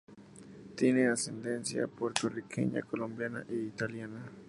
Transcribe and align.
Tiene 0.75 1.09
ascendencia 1.09 1.85
puertorriqueña, 1.85 2.81
colombiana 2.81 3.45
e 3.47 3.53
italiana. 3.55 4.31